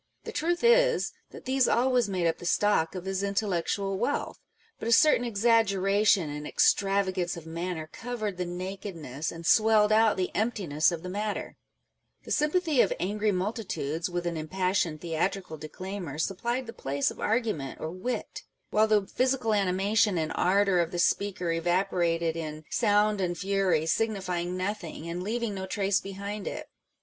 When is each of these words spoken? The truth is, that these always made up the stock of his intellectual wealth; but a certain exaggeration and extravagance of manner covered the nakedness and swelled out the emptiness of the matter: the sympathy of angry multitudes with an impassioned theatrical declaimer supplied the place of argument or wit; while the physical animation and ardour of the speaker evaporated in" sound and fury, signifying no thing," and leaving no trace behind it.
The 0.23 0.31
truth 0.31 0.63
is, 0.63 1.11
that 1.29 1.45
these 1.45 1.67
always 1.67 2.09
made 2.09 2.25
up 2.25 2.39
the 2.39 2.45
stock 2.47 2.95
of 2.95 3.05
his 3.05 3.21
intellectual 3.21 3.99
wealth; 3.99 4.39
but 4.79 4.87
a 4.87 4.91
certain 4.91 5.25
exaggeration 5.27 6.27
and 6.27 6.47
extravagance 6.47 7.37
of 7.37 7.45
manner 7.45 7.87
covered 7.93 8.37
the 8.37 8.45
nakedness 8.45 9.31
and 9.31 9.45
swelled 9.45 9.91
out 9.91 10.17
the 10.17 10.31
emptiness 10.35 10.91
of 10.91 11.03
the 11.03 11.09
matter: 11.09 11.55
the 12.23 12.31
sympathy 12.31 12.81
of 12.81 12.91
angry 12.99 13.31
multitudes 13.31 14.09
with 14.09 14.25
an 14.25 14.37
impassioned 14.37 15.01
theatrical 15.01 15.55
declaimer 15.55 16.17
supplied 16.17 16.65
the 16.65 16.73
place 16.73 17.11
of 17.11 17.19
argument 17.19 17.79
or 17.79 17.91
wit; 17.91 18.41
while 18.71 18.87
the 18.87 19.05
physical 19.05 19.53
animation 19.53 20.17
and 20.17 20.31
ardour 20.33 20.79
of 20.79 20.89
the 20.89 20.97
speaker 20.97 21.51
evaporated 21.51 22.35
in" 22.35 22.63
sound 22.81 23.21
and 23.21 23.37
fury, 23.37 23.85
signifying 23.85 24.57
no 24.57 24.73
thing," 24.73 25.07
and 25.07 25.21
leaving 25.21 25.53
no 25.53 25.67
trace 25.67 26.01
behind 26.01 26.47
it. 26.47 26.69